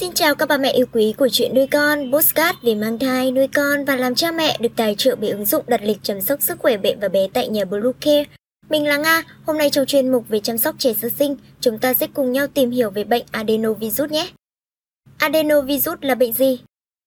Xin 0.00 0.12
chào 0.12 0.34
các 0.34 0.48
bà 0.48 0.58
mẹ 0.58 0.70
yêu 0.72 0.86
quý 0.92 1.14
của 1.18 1.28
chuyện 1.32 1.54
nuôi 1.54 1.66
con, 1.66 2.12
postcard 2.12 2.58
về 2.62 2.74
mang 2.74 2.98
thai, 2.98 3.30
nuôi 3.30 3.48
con 3.54 3.84
và 3.84 3.96
làm 3.96 4.14
cha 4.14 4.32
mẹ 4.32 4.56
được 4.60 4.68
tài 4.76 4.94
trợ 4.98 5.16
bởi 5.16 5.30
ứng 5.30 5.44
dụng 5.44 5.64
đặt 5.66 5.80
lịch 5.82 5.98
chăm 6.02 6.20
sóc 6.20 6.42
sức 6.42 6.58
khỏe 6.58 6.76
mẹ 6.76 6.94
và 7.00 7.08
bé 7.08 7.28
tại 7.32 7.48
nhà 7.48 7.64
Blue 7.64 7.92
Care. 8.00 8.24
Mình 8.70 8.86
là 8.86 8.96
Nga, 8.96 9.22
hôm 9.46 9.58
nay 9.58 9.70
trong 9.70 9.86
chuyên 9.86 10.12
mục 10.12 10.28
về 10.28 10.40
chăm 10.40 10.58
sóc 10.58 10.74
trẻ 10.78 10.92
sơ 10.94 11.08
sinh, 11.08 11.36
chúng 11.60 11.78
ta 11.78 11.94
sẽ 11.94 12.06
cùng 12.14 12.32
nhau 12.32 12.46
tìm 12.46 12.70
hiểu 12.70 12.90
về 12.90 13.04
bệnh 13.04 13.24
adenovirus 13.30 14.10
nhé. 14.10 14.30
Adenovirus 15.18 15.98
là 16.00 16.14
bệnh 16.14 16.32
gì? 16.32 16.60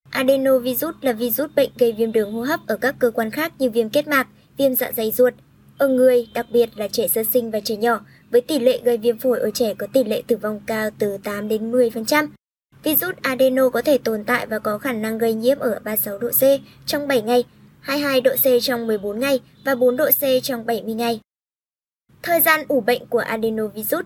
Adenovirus 0.09 0.95
là 1.01 1.13
virus 1.13 1.51
bệnh 1.55 1.69
gây 1.77 1.91
viêm 1.91 2.11
đường 2.11 2.33
hô 2.33 2.41
hấp 2.41 2.59
ở 2.67 2.77
các 2.77 2.95
cơ 2.99 3.11
quan 3.11 3.31
khác 3.31 3.53
như 3.59 3.69
viêm 3.69 3.89
kết 3.89 4.07
mạc, 4.07 4.27
viêm 4.57 4.75
dạ 4.75 4.91
dày 4.97 5.11
ruột. 5.11 5.33
Ở 5.77 5.87
người, 5.87 6.27
đặc 6.33 6.45
biệt 6.51 6.69
là 6.75 6.87
trẻ 6.87 7.07
sơ 7.07 7.23
sinh 7.23 7.51
và 7.51 7.59
trẻ 7.59 7.75
nhỏ, 7.75 7.99
với 8.31 8.41
tỷ 8.41 8.59
lệ 8.59 8.79
gây 8.83 8.97
viêm 8.97 9.17
phổi 9.17 9.39
ở 9.39 9.51
trẻ 9.51 9.73
có 9.73 9.87
tỷ 9.93 10.03
lệ 10.03 10.23
tử 10.27 10.37
vong 10.37 10.61
cao 10.65 10.89
từ 10.99 11.17
8 11.23 11.47
đến 11.47 11.71
10%. 11.71 12.27
Virus 12.83 13.15
adeno 13.21 13.69
có 13.69 13.81
thể 13.81 13.97
tồn 13.97 14.23
tại 14.23 14.45
và 14.45 14.59
có 14.59 14.77
khả 14.77 14.93
năng 14.93 15.17
gây 15.17 15.33
nhiễm 15.33 15.59
ở 15.59 15.79
36 15.83 16.17
độ 16.17 16.29
C 16.29 16.43
trong 16.85 17.07
7 17.07 17.21
ngày, 17.21 17.43
22 17.79 18.21
độ 18.21 18.31
C 18.35 18.45
trong 18.61 18.87
14 18.87 19.19
ngày 19.19 19.39
và 19.65 19.75
4 19.75 19.97
độ 19.97 20.09
C 20.11 20.23
trong 20.43 20.65
70 20.65 20.93
ngày. 20.93 21.19
Thời 22.21 22.41
gian 22.41 22.65
ủ 22.67 22.81
bệnh 22.81 23.05
của 23.05 23.19
adenovirus 23.19 24.05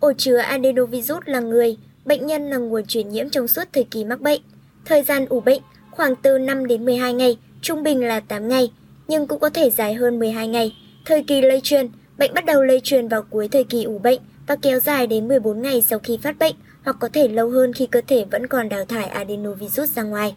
Ổ 0.00 0.12
chứa 0.12 0.36
adenovirus 0.36 1.22
là 1.24 1.40
người, 1.40 1.76
bệnh 2.04 2.26
nhân 2.26 2.50
là 2.50 2.56
nguồn 2.56 2.86
truyền 2.86 3.08
nhiễm 3.08 3.30
trong 3.30 3.48
suốt 3.48 3.64
thời 3.72 3.84
kỳ 3.84 4.04
mắc 4.04 4.20
bệnh. 4.20 4.40
Thời 4.84 5.02
gian 5.02 5.26
ủ 5.26 5.40
bệnh 5.40 5.62
khoảng 5.90 6.16
từ 6.16 6.38
5 6.38 6.66
đến 6.66 6.84
12 6.84 7.14
ngày, 7.14 7.38
trung 7.60 7.82
bình 7.82 8.00
là 8.00 8.20
8 8.20 8.48
ngày, 8.48 8.72
nhưng 9.08 9.26
cũng 9.26 9.40
có 9.40 9.50
thể 9.50 9.70
dài 9.70 9.94
hơn 9.94 10.18
12 10.18 10.48
ngày. 10.48 10.76
Thời 11.04 11.22
kỳ 11.22 11.40
lây 11.40 11.60
truyền, 11.60 11.88
bệnh 12.18 12.34
bắt 12.34 12.44
đầu 12.44 12.62
lây 12.62 12.80
truyền 12.80 13.08
vào 13.08 13.22
cuối 13.22 13.48
thời 13.48 13.64
kỳ 13.64 13.84
ủ 13.84 13.98
bệnh 13.98 14.20
và 14.46 14.56
kéo 14.56 14.80
dài 14.80 15.06
đến 15.06 15.28
14 15.28 15.62
ngày 15.62 15.82
sau 15.82 15.98
khi 15.98 16.18
phát 16.22 16.38
bệnh 16.38 16.54
hoặc 16.84 16.96
có 17.00 17.08
thể 17.12 17.28
lâu 17.28 17.50
hơn 17.50 17.72
khi 17.72 17.86
cơ 17.86 18.00
thể 18.06 18.24
vẫn 18.30 18.46
còn 18.46 18.68
đào 18.68 18.84
thải 18.84 19.04
adenovirus 19.04 19.90
ra 19.90 20.02
ngoài. 20.02 20.36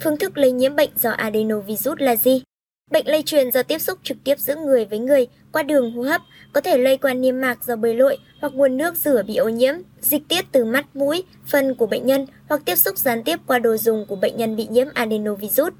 Phương 0.00 0.18
thức 0.18 0.38
lây 0.38 0.52
nhiễm 0.52 0.76
bệnh 0.76 0.90
do 0.96 1.10
adenovirus 1.10 1.98
là 1.98 2.16
gì? 2.16 2.42
Bệnh 2.90 3.08
lây 3.08 3.22
truyền 3.22 3.50
do 3.50 3.62
tiếp 3.62 3.78
xúc 3.78 3.98
trực 4.02 4.16
tiếp 4.24 4.38
giữa 4.38 4.56
người 4.56 4.84
với 4.84 4.98
người 4.98 5.26
qua 5.52 5.62
đường 5.62 5.92
hô 5.92 6.02
hấp, 6.02 6.22
có 6.52 6.60
thể 6.60 6.78
lây 6.78 6.96
qua 6.96 7.14
niêm 7.14 7.40
mạc 7.40 7.64
do 7.64 7.76
bơi 7.76 7.94
lội 7.94 8.18
hoặc 8.40 8.52
nguồn 8.54 8.76
nước 8.76 8.96
rửa 8.96 9.22
bị 9.22 9.36
ô 9.36 9.48
nhiễm, 9.48 9.74
dịch 10.00 10.22
tiết 10.28 10.44
từ 10.52 10.64
mắt, 10.64 10.96
mũi, 10.96 11.24
phân 11.46 11.74
của 11.74 11.86
bệnh 11.86 12.06
nhân 12.06 12.26
hoặc 12.48 12.62
tiếp 12.64 12.76
xúc 12.76 12.98
gián 12.98 13.24
tiếp 13.24 13.40
qua 13.46 13.58
đồ 13.58 13.76
dùng 13.76 14.06
của 14.08 14.16
bệnh 14.16 14.36
nhân 14.36 14.56
bị 14.56 14.66
nhiễm 14.70 14.86
adenovirus. 14.94 15.72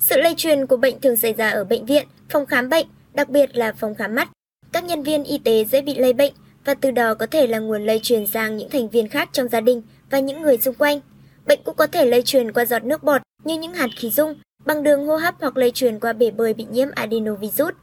Sự 0.00 0.16
lây 0.20 0.34
truyền 0.36 0.66
của 0.66 0.76
bệnh 0.76 1.00
thường 1.00 1.16
xảy 1.16 1.32
ra 1.32 1.50
ở 1.50 1.64
bệnh 1.64 1.86
viện, 1.86 2.06
phòng 2.28 2.46
khám 2.46 2.68
bệnh, 2.68 2.86
đặc 3.14 3.28
biệt 3.28 3.56
là 3.56 3.72
phòng 3.72 3.94
khám 3.94 4.14
mắt. 4.14 4.28
Các 4.72 4.84
nhân 4.84 5.02
viên 5.02 5.24
y 5.24 5.38
tế 5.38 5.64
dễ 5.64 5.80
bị 5.80 5.94
lây 5.94 6.12
bệnh 6.12 6.32
và 6.68 6.74
từ 6.74 6.90
đó 6.90 7.14
có 7.14 7.26
thể 7.26 7.46
là 7.46 7.58
nguồn 7.58 7.86
lây 7.86 8.00
truyền 8.02 8.26
sang 8.26 8.56
những 8.56 8.70
thành 8.70 8.88
viên 8.88 9.08
khác 9.08 9.28
trong 9.32 9.48
gia 9.48 9.60
đình 9.60 9.82
và 10.10 10.18
những 10.18 10.42
người 10.42 10.58
xung 10.58 10.74
quanh. 10.74 11.00
Bệnh 11.46 11.60
cũng 11.64 11.76
có 11.76 11.86
thể 11.86 12.06
lây 12.06 12.22
truyền 12.22 12.52
qua 12.52 12.64
giọt 12.64 12.84
nước 12.84 13.02
bọt 13.02 13.22
như 13.44 13.58
những 13.58 13.74
hạt 13.74 13.88
khí 13.96 14.10
dung, 14.10 14.34
bằng 14.64 14.82
đường 14.82 15.06
hô 15.06 15.16
hấp 15.16 15.34
hoặc 15.40 15.56
lây 15.56 15.70
truyền 15.70 16.00
qua 16.00 16.12
bể 16.12 16.30
bơi 16.30 16.54
bị 16.54 16.66
nhiễm 16.70 16.88
adenovirus. 16.94 17.74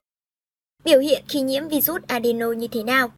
Biểu 0.83 0.99
hiện 0.99 1.23
khi 1.27 1.41
nhiễm 1.41 1.67
virus 1.67 2.01
adeno 2.07 2.51
như 2.51 2.67
thế 2.67 2.83
nào? 2.83 3.11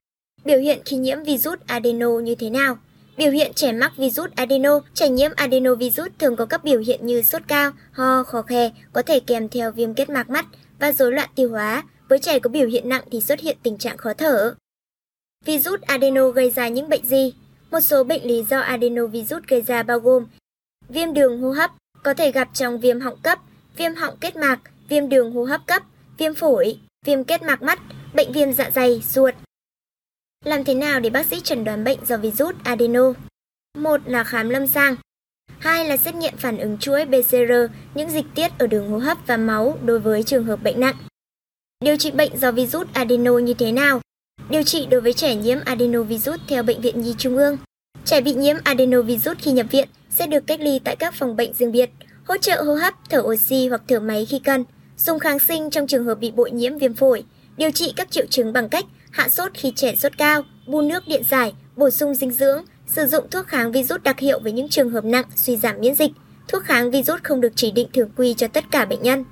Biểu 0.45 0.59
hiện 0.59 0.79
khi 0.85 0.97
nhiễm 0.97 1.23
virus 1.23 1.59
adeno 1.65 2.19
như 2.19 2.35
thế 2.35 2.49
nào? 2.49 2.77
Biểu 3.17 3.31
hiện 3.31 3.53
trẻ 3.53 3.71
mắc 3.71 3.97
virus 3.97 4.29
adeno, 4.35 4.79
trẻ 4.93 5.09
nhiễm 5.09 5.31
adenovirus 5.35 6.07
thường 6.19 6.35
có 6.35 6.45
các 6.45 6.63
biểu 6.63 6.79
hiện 6.79 7.05
như 7.05 7.21
sốt 7.21 7.41
cao, 7.47 7.71
ho, 7.91 8.23
khó 8.23 8.41
khè, 8.41 8.71
có 8.93 9.01
thể 9.01 9.19
kèm 9.19 9.49
theo 9.49 9.71
viêm 9.71 9.93
kết 9.93 10.09
mạc 10.09 10.29
mắt 10.29 10.45
và 10.79 10.91
rối 10.91 11.11
loạn 11.11 11.29
tiêu 11.35 11.49
hóa. 11.49 11.83
Với 12.09 12.19
trẻ 12.19 12.39
có 12.39 12.49
biểu 12.49 12.67
hiện 12.67 12.89
nặng 12.89 13.03
thì 13.11 13.21
xuất 13.21 13.39
hiện 13.39 13.57
tình 13.63 13.77
trạng 13.77 13.97
khó 13.97 14.13
thở. 14.13 14.55
Virus 15.45 15.81
adeno 15.81 16.29
gây 16.29 16.49
ra 16.49 16.67
những 16.67 16.89
bệnh 16.89 17.05
gì? 17.05 17.33
Một 17.71 17.79
số 17.79 18.03
bệnh 18.03 18.23
lý 18.23 18.43
do 18.43 18.59
adenovirus 18.59 19.43
gây 19.47 19.61
ra 19.61 19.83
bao 19.83 19.99
gồm 19.99 20.25
viêm 20.89 21.13
đường 21.13 21.41
hô 21.41 21.51
hấp, 21.51 21.71
có 22.03 22.13
thể 22.13 22.31
gặp 22.31 22.49
trong 22.53 22.79
viêm 22.79 22.99
họng 22.99 23.19
cấp, 23.23 23.39
viêm 23.77 23.95
họng 23.95 24.17
kết 24.17 24.35
mạc, 24.35 24.59
viêm 24.89 25.09
đường 25.09 25.31
hô 25.31 25.43
hấp 25.43 25.67
cấp, 25.67 25.83
viêm 26.17 26.33
phổi, 26.33 26.79
viêm 27.05 27.23
kết 27.23 27.43
mạc 27.43 27.61
mắt, 27.61 27.79
bệnh 28.13 28.31
viêm 28.31 28.53
dạ 28.53 28.69
dày, 28.69 29.01
ruột. 29.09 29.35
Làm 30.45 30.63
thế 30.63 30.73
nào 30.73 30.99
để 30.99 31.09
bác 31.09 31.25
sĩ 31.25 31.39
chẩn 31.39 31.63
đoán 31.63 31.83
bệnh 31.83 32.05
do 32.05 32.17
virus 32.17 32.55
adeno? 32.63 33.13
Một 33.77 34.01
là 34.05 34.23
khám 34.23 34.49
lâm 34.49 34.67
sàng. 34.67 34.95
Hai 35.59 35.85
là 35.85 35.97
xét 35.97 36.15
nghiệm 36.15 36.37
phản 36.37 36.57
ứng 36.57 36.77
chuỗi 36.77 37.05
PCR, 37.05 37.53
những 37.93 38.09
dịch 38.09 38.25
tiết 38.35 38.51
ở 38.59 38.67
đường 38.67 38.89
hô 38.89 38.97
hấp 38.97 39.17
và 39.27 39.37
máu 39.37 39.79
đối 39.85 39.99
với 39.99 40.23
trường 40.23 40.43
hợp 40.43 40.63
bệnh 40.63 40.79
nặng. 40.79 40.95
Điều 41.79 41.97
trị 41.97 42.11
bệnh 42.11 42.37
do 42.37 42.51
virus 42.51 42.87
adeno 42.93 43.37
như 43.37 43.53
thế 43.53 43.71
nào? 43.71 44.01
Điều 44.49 44.63
trị 44.63 44.85
đối 44.89 45.01
với 45.01 45.13
trẻ 45.13 45.35
nhiễm 45.35 45.57
adenovirus 45.65 46.39
theo 46.47 46.63
Bệnh 46.63 46.81
viện 46.81 47.01
Nhi 47.01 47.15
Trung 47.17 47.37
ương. 47.37 47.57
Trẻ 48.05 48.21
bị 48.21 48.33
nhiễm 48.33 48.55
adenovirus 48.63 49.37
khi 49.37 49.51
nhập 49.51 49.65
viện 49.71 49.87
sẽ 50.09 50.27
được 50.27 50.47
cách 50.47 50.59
ly 50.59 50.79
tại 50.83 50.95
các 50.95 51.13
phòng 51.13 51.35
bệnh 51.35 51.53
riêng 51.53 51.71
biệt, 51.71 51.89
hỗ 52.25 52.37
trợ 52.37 52.61
hô 52.63 52.73
hấp, 52.73 52.93
thở 53.09 53.19
oxy 53.19 53.67
hoặc 53.67 53.81
thở 53.87 53.99
máy 53.99 54.25
khi 54.25 54.39
cần, 54.39 54.63
dùng 54.97 55.19
kháng 55.19 55.39
sinh 55.39 55.69
trong 55.69 55.87
trường 55.87 56.05
hợp 56.05 56.15
bị 56.15 56.31
bội 56.31 56.51
nhiễm 56.51 56.77
viêm 56.77 56.93
phổi, 56.93 57.23
điều 57.57 57.71
trị 57.71 57.93
các 57.95 58.11
triệu 58.11 58.25
chứng 58.29 58.53
bằng 58.53 58.69
cách 58.69 58.85
hạ 59.11 59.29
sốt 59.29 59.51
khi 59.53 59.71
trẻ 59.75 59.95
sốt 59.95 60.17
cao, 60.17 60.43
bù 60.67 60.81
nước 60.81 61.03
điện 61.07 61.23
giải, 61.29 61.53
bổ 61.75 61.89
sung 61.89 62.15
dinh 62.15 62.31
dưỡng, 62.31 62.63
sử 62.87 63.05
dụng 63.05 63.29
thuốc 63.31 63.47
kháng 63.47 63.71
virus 63.71 64.01
đặc 64.03 64.19
hiệu 64.19 64.39
với 64.39 64.51
những 64.51 64.69
trường 64.69 64.89
hợp 64.89 65.05
nặng 65.05 65.25
suy 65.35 65.57
giảm 65.57 65.75
miễn 65.79 65.95
dịch. 65.95 66.11
Thuốc 66.47 66.63
kháng 66.63 66.91
virus 66.91 67.21
không 67.23 67.41
được 67.41 67.53
chỉ 67.55 67.71
định 67.71 67.87
thường 67.93 68.09
quy 68.15 68.33
cho 68.33 68.47
tất 68.47 68.63
cả 68.71 68.85
bệnh 68.85 69.01
nhân. 69.01 69.25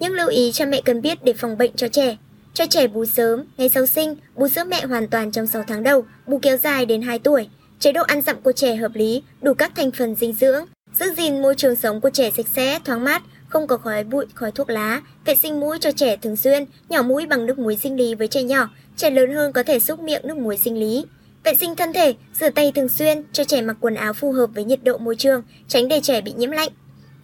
Những 0.00 0.12
lưu 0.12 0.28
ý 0.28 0.52
cha 0.52 0.64
mẹ 0.64 0.80
cần 0.84 1.02
biết 1.02 1.24
để 1.24 1.32
phòng 1.32 1.58
bệnh 1.58 1.72
cho 1.76 1.88
trẻ. 1.88 2.16
Cho 2.54 2.66
trẻ 2.66 2.86
bú 2.86 3.04
sớm, 3.04 3.44
ngày 3.56 3.68
sau 3.68 3.86
sinh, 3.86 4.16
bú 4.34 4.48
sữa 4.48 4.64
mẹ 4.64 4.86
hoàn 4.86 5.08
toàn 5.08 5.30
trong 5.30 5.46
6 5.46 5.62
tháng 5.66 5.82
đầu, 5.82 6.04
bú 6.26 6.38
kéo 6.42 6.56
dài 6.56 6.86
đến 6.86 7.02
2 7.02 7.18
tuổi. 7.18 7.48
Chế 7.78 7.92
độ 7.92 8.02
ăn 8.02 8.22
dặm 8.22 8.40
của 8.40 8.52
trẻ 8.52 8.74
hợp 8.74 8.94
lý, 8.94 9.22
đủ 9.42 9.54
các 9.54 9.72
thành 9.76 9.90
phần 9.90 10.14
dinh 10.14 10.32
dưỡng, 10.32 10.64
giữ 10.98 11.06
gìn 11.16 11.42
môi 11.42 11.54
trường 11.54 11.76
sống 11.76 12.00
của 12.00 12.10
trẻ 12.10 12.30
sạch 12.36 12.46
sẽ, 12.54 12.78
thoáng 12.84 13.04
mát, 13.04 13.22
không 13.48 13.66
có 13.66 13.76
khói 13.76 14.04
bụi, 14.04 14.26
khói 14.34 14.52
thuốc 14.52 14.70
lá, 14.70 15.02
vệ 15.24 15.36
sinh 15.36 15.60
mũi 15.60 15.78
cho 15.80 15.92
trẻ 15.92 16.16
thường 16.16 16.36
xuyên, 16.36 16.64
nhỏ 16.88 17.02
mũi 17.02 17.26
bằng 17.26 17.46
nước 17.46 17.58
muối 17.58 17.76
sinh 17.76 17.96
lý 17.96 18.14
với 18.14 18.28
trẻ 18.28 18.42
nhỏ, 18.42 18.68
trẻ 18.96 19.10
lớn 19.10 19.32
hơn 19.32 19.52
có 19.52 19.62
thể 19.62 19.80
xúc 19.80 20.00
miệng 20.00 20.22
nước 20.24 20.36
muối 20.36 20.56
sinh 20.56 20.80
lý. 20.80 21.04
Vệ 21.44 21.54
sinh 21.54 21.76
thân 21.76 21.92
thể, 21.92 22.14
rửa 22.40 22.50
tay 22.50 22.72
thường 22.74 22.88
xuyên, 22.88 23.22
cho 23.32 23.44
trẻ 23.44 23.60
mặc 23.60 23.76
quần 23.80 23.94
áo 23.94 24.12
phù 24.12 24.32
hợp 24.32 24.50
với 24.54 24.64
nhiệt 24.64 24.84
độ 24.84 24.98
môi 24.98 25.16
trường, 25.16 25.42
tránh 25.68 25.88
để 25.88 26.00
trẻ 26.02 26.20
bị 26.20 26.32
nhiễm 26.36 26.50
lạnh. 26.50 26.70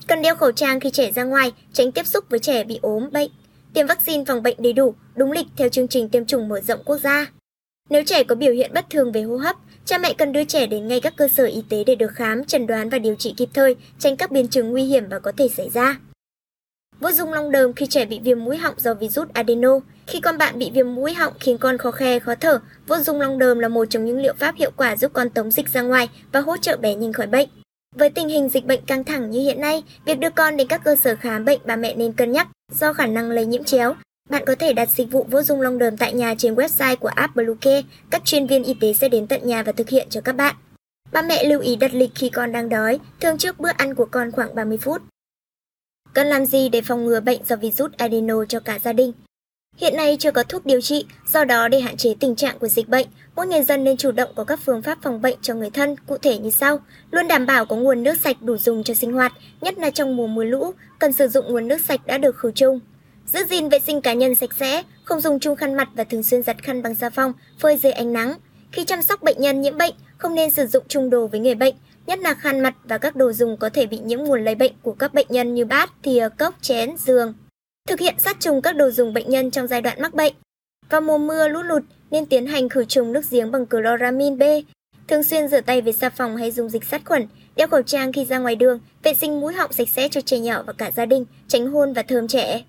Cần 0.06 0.22
đeo 0.22 0.34
khẩu 0.34 0.52
trang 0.52 0.80
khi 0.80 0.90
trẻ 0.90 1.12
ra 1.12 1.24
ngoài, 1.24 1.52
tránh 1.72 1.92
tiếp 1.92 2.06
xúc 2.06 2.24
với 2.28 2.38
trẻ 2.38 2.64
bị 2.64 2.78
ốm, 2.82 3.10
bệnh 3.12 3.30
tiêm 3.74 3.86
vaccine 3.86 4.24
phòng 4.24 4.42
bệnh 4.42 4.56
đầy 4.62 4.72
đủ, 4.72 4.94
đúng 5.16 5.32
lịch 5.32 5.46
theo 5.56 5.68
chương 5.68 5.88
trình 5.88 6.08
tiêm 6.08 6.24
chủng 6.26 6.48
mở 6.48 6.60
rộng 6.60 6.80
quốc 6.84 6.98
gia. 6.98 7.26
Nếu 7.90 8.02
trẻ 8.06 8.24
có 8.24 8.34
biểu 8.34 8.52
hiện 8.52 8.70
bất 8.74 8.90
thường 8.90 9.12
về 9.12 9.22
hô 9.22 9.36
hấp, 9.36 9.56
cha 9.84 9.98
mẹ 9.98 10.14
cần 10.18 10.32
đưa 10.32 10.44
trẻ 10.44 10.66
đến 10.66 10.88
ngay 10.88 11.00
các 11.00 11.16
cơ 11.16 11.28
sở 11.28 11.44
y 11.44 11.62
tế 11.68 11.84
để 11.84 11.94
được 11.94 12.12
khám, 12.14 12.44
chẩn 12.44 12.66
đoán 12.66 12.88
và 12.88 12.98
điều 12.98 13.14
trị 13.14 13.34
kịp 13.36 13.48
thời, 13.54 13.76
tránh 13.98 14.16
các 14.16 14.30
biến 14.30 14.48
chứng 14.48 14.70
nguy 14.70 14.84
hiểm 14.84 15.08
và 15.08 15.18
có 15.18 15.32
thể 15.36 15.48
xảy 15.48 15.70
ra. 15.70 15.98
Vô 17.00 17.12
dung 17.12 17.32
long 17.32 17.50
đờm 17.50 17.72
khi 17.72 17.86
trẻ 17.86 18.04
bị 18.04 18.20
viêm 18.24 18.44
mũi 18.44 18.56
họng 18.56 18.74
do 18.78 18.94
virus 18.94 19.28
adeno. 19.32 19.80
Khi 20.06 20.20
con 20.20 20.38
bạn 20.38 20.58
bị 20.58 20.70
viêm 20.74 20.94
mũi 20.94 21.14
họng 21.14 21.32
khiến 21.40 21.58
con 21.58 21.78
khó 21.78 21.90
khe, 21.90 22.18
khó 22.18 22.34
thở, 22.34 22.60
vô 22.86 22.96
dung 22.96 23.20
long 23.20 23.38
đờm 23.38 23.58
là 23.58 23.68
một 23.68 23.84
trong 23.90 24.04
những 24.04 24.18
liệu 24.18 24.34
pháp 24.38 24.56
hiệu 24.56 24.70
quả 24.76 24.96
giúp 24.96 25.12
con 25.12 25.30
tống 25.30 25.50
dịch 25.50 25.68
ra 25.68 25.82
ngoài 25.82 26.08
và 26.32 26.40
hỗ 26.40 26.56
trợ 26.56 26.76
bé 26.76 26.94
nhanh 26.94 27.12
khỏi 27.12 27.26
bệnh. 27.26 27.48
Với 27.98 28.10
tình 28.10 28.28
hình 28.28 28.48
dịch 28.48 28.66
bệnh 28.66 28.84
căng 28.84 29.04
thẳng 29.04 29.30
như 29.30 29.40
hiện 29.40 29.60
nay, 29.60 29.82
việc 30.04 30.18
đưa 30.18 30.30
con 30.30 30.56
đến 30.56 30.68
các 30.68 30.84
cơ 30.84 30.96
sở 30.96 31.16
khám 31.16 31.44
bệnh 31.44 31.60
bà 31.64 31.76
mẹ 31.76 31.94
nên 31.94 32.12
cân 32.12 32.32
nhắc 32.32 32.48
do 32.72 32.92
khả 32.92 33.06
năng 33.06 33.30
lây 33.30 33.46
nhiễm 33.46 33.64
chéo. 33.64 33.94
Bạn 34.30 34.44
có 34.46 34.54
thể 34.54 34.72
đặt 34.72 34.88
dịch 34.90 35.10
vụ 35.10 35.26
vô 35.30 35.42
dung 35.42 35.60
long 35.60 35.78
đờm 35.78 35.96
tại 35.96 36.12
nhà 36.12 36.34
trên 36.38 36.54
website 36.54 36.96
của 36.96 37.08
app 37.08 37.36
Bluecare. 37.36 37.82
Các 38.10 38.24
chuyên 38.24 38.46
viên 38.46 38.64
y 38.64 38.74
tế 38.74 38.92
sẽ 38.92 39.08
đến 39.08 39.26
tận 39.26 39.40
nhà 39.44 39.62
và 39.62 39.72
thực 39.72 39.88
hiện 39.88 40.06
cho 40.10 40.20
các 40.20 40.32
bạn. 40.32 40.56
Ba 41.12 41.22
mẹ 41.22 41.44
lưu 41.44 41.60
ý 41.60 41.76
đặt 41.76 41.94
lịch 41.94 42.10
khi 42.14 42.28
con 42.28 42.52
đang 42.52 42.68
đói, 42.68 42.98
thường 43.20 43.38
trước 43.38 43.60
bữa 43.60 43.70
ăn 43.76 43.94
của 43.94 44.06
con 44.10 44.30
khoảng 44.30 44.54
30 44.54 44.78
phút. 44.78 45.02
Cần 46.14 46.26
làm 46.26 46.46
gì 46.46 46.68
để 46.68 46.82
phòng 46.82 47.04
ngừa 47.04 47.20
bệnh 47.20 47.44
do 47.44 47.56
virus 47.56 47.92
adeno 47.96 48.44
cho 48.44 48.60
cả 48.60 48.78
gia 48.78 48.92
đình? 48.92 49.12
Hiện 49.76 49.96
nay 49.96 50.16
chưa 50.20 50.30
có 50.30 50.42
thuốc 50.42 50.66
điều 50.66 50.80
trị, 50.80 51.06
do 51.26 51.44
đó 51.44 51.68
để 51.68 51.80
hạn 51.80 51.96
chế 51.96 52.14
tình 52.20 52.36
trạng 52.36 52.58
của 52.58 52.68
dịch 52.68 52.88
bệnh, 52.88 53.06
mỗi 53.38 53.46
người 53.46 53.62
dân 53.62 53.84
nên 53.84 53.96
chủ 53.96 54.10
động 54.12 54.30
có 54.34 54.44
các 54.44 54.60
phương 54.64 54.82
pháp 54.82 54.98
phòng 55.02 55.22
bệnh 55.22 55.36
cho 55.42 55.54
người 55.54 55.70
thân, 55.70 55.96
cụ 56.06 56.18
thể 56.18 56.38
như 56.38 56.50
sau: 56.50 56.80
luôn 57.10 57.28
đảm 57.28 57.46
bảo 57.46 57.66
có 57.66 57.76
nguồn 57.76 58.02
nước 58.02 58.20
sạch 58.20 58.36
đủ 58.42 58.56
dùng 58.56 58.84
cho 58.84 58.94
sinh 58.94 59.12
hoạt, 59.12 59.32
nhất 59.60 59.78
là 59.78 59.90
trong 59.90 60.16
mùa 60.16 60.26
mưa 60.26 60.44
lũ, 60.44 60.72
cần 60.98 61.12
sử 61.12 61.28
dụng 61.28 61.52
nguồn 61.52 61.68
nước 61.68 61.80
sạch 61.80 62.00
đã 62.06 62.18
được 62.18 62.36
khử 62.36 62.50
trùng. 62.50 62.80
Giữ 63.26 63.44
gìn 63.44 63.68
vệ 63.68 63.78
sinh 63.78 64.00
cá 64.00 64.12
nhân 64.12 64.34
sạch 64.34 64.54
sẽ, 64.58 64.82
không 65.04 65.20
dùng 65.20 65.40
chung 65.40 65.56
khăn 65.56 65.74
mặt 65.74 65.88
và 65.94 66.04
thường 66.04 66.22
xuyên 66.22 66.42
giặt 66.42 66.62
khăn 66.62 66.82
bằng 66.82 66.94
xà 66.94 67.10
phòng, 67.10 67.32
phơi 67.58 67.76
dưới 67.76 67.92
ánh 67.92 68.12
nắng. 68.12 68.34
Khi 68.72 68.84
chăm 68.84 69.02
sóc 69.02 69.22
bệnh 69.22 69.40
nhân 69.40 69.60
nhiễm 69.60 69.78
bệnh, 69.78 69.94
không 70.16 70.34
nên 70.34 70.50
sử 70.50 70.66
dụng 70.66 70.84
chung 70.88 71.10
đồ 71.10 71.26
với 71.26 71.40
người 71.40 71.54
bệnh, 71.54 71.74
nhất 72.06 72.18
là 72.18 72.34
khăn 72.34 72.60
mặt 72.60 72.74
và 72.84 72.98
các 72.98 73.16
đồ 73.16 73.32
dùng 73.32 73.56
có 73.56 73.68
thể 73.68 73.86
bị 73.86 73.98
nhiễm 73.98 74.18
nguồn 74.18 74.44
lây 74.44 74.54
bệnh 74.54 74.72
của 74.82 74.92
các 74.92 75.14
bệnh 75.14 75.26
nhân 75.28 75.54
như 75.54 75.64
bát, 75.64 75.90
thìa, 76.02 76.28
cốc, 76.38 76.54
chén, 76.60 76.96
giường. 76.98 77.34
Thực 77.88 78.00
hiện 78.00 78.14
sát 78.18 78.36
trùng 78.40 78.62
các 78.62 78.76
đồ 78.76 78.90
dùng 78.90 79.12
bệnh 79.12 79.30
nhân 79.30 79.50
trong 79.50 79.66
giai 79.66 79.82
đoạn 79.82 80.02
mắc 80.02 80.14
bệnh. 80.14 80.34
Vào 80.90 81.00
mùa 81.00 81.18
mưa 81.18 81.48
lũ 81.48 81.62
lụt 81.62 81.82
nên 82.10 82.26
tiến 82.26 82.46
hành 82.46 82.68
khử 82.68 82.84
trùng 82.84 83.12
nước 83.12 83.30
giếng 83.30 83.50
bằng 83.50 83.66
chloramin 83.66 84.38
B. 84.38 84.42
Thường 85.08 85.22
xuyên 85.22 85.48
rửa 85.48 85.60
tay 85.60 85.80
với 85.80 85.92
xà 85.92 86.10
phòng 86.10 86.36
hay 86.36 86.50
dùng 86.50 86.68
dịch 86.68 86.84
sát 86.84 87.02
khuẩn, 87.04 87.26
đeo 87.56 87.68
khẩu 87.68 87.82
trang 87.82 88.12
khi 88.12 88.24
ra 88.24 88.38
ngoài 88.38 88.56
đường, 88.56 88.80
vệ 89.02 89.14
sinh 89.14 89.40
mũi 89.40 89.54
họng 89.54 89.72
sạch 89.72 89.88
sẽ 89.88 90.08
cho 90.08 90.20
trẻ 90.20 90.38
nhỏ 90.38 90.62
và 90.66 90.72
cả 90.72 90.90
gia 90.96 91.06
đình, 91.06 91.24
tránh 91.48 91.66
hôn 91.66 91.92
và 91.92 92.02
thơm 92.02 92.28
trẻ. 92.28 92.62